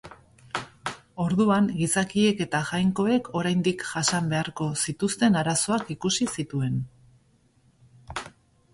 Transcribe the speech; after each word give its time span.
Orduan 1.25 1.67
gizakiek 1.81 2.41
eta 2.47 2.63
jainkoek 2.71 3.31
oraindik 3.41 3.87
jasan 3.91 4.33
beharko 4.35 4.73
zituzten 4.87 5.41
arazoak 5.45 5.97
ikusi 5.99 6.31
zituen. 6.39 6.85